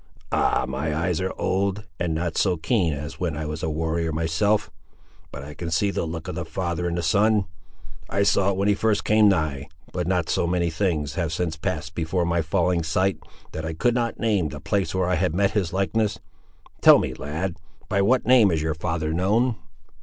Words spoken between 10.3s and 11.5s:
many things have